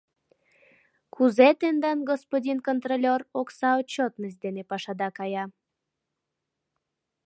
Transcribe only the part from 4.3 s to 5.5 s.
дене пашада кая?